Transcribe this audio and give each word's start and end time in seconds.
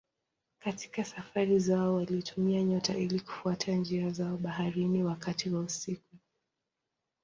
Katika 0.59 1.03
safari 1.03 1.59
zao 1.59 1.93
walitumia 1.95 2.63
nyota 2.63 2.97
ili 2.97 3.19
kufuata 3.19 3.71
njia 3.71 4.09
zao 4.09 4.37
baharini 4.37 5.03
wakati 5.03 5.49
wa 5.49 5.61
usiku. 5.61 6.17